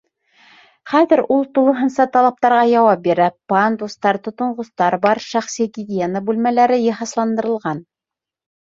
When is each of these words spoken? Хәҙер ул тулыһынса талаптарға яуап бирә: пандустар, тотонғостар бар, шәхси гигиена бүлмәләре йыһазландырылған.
Хәҙер 0.93 1.21
ул 1.35 1.45
тулыһынса 1.57 2.07
талаптарға 2.15 2.63
яуап 2.71 3.05
бирә: 3.09 3.27
пандустар, 3.55 4.21
тотонғостар 4.31 5.01
бар, 5.07 5.25
шәхси 5.31 5.71
гигиена 5.79 6.27
бүлмәләре 6.31 6.83
йыһазландырылған. 6.91 7.89